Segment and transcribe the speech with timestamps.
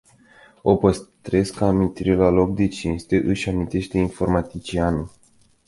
[0.61, 5.09] O păstrez ca amintire la loc de cinste își amintește informaticianul.